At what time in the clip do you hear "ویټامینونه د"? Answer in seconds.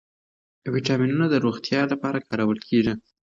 0.73-1.35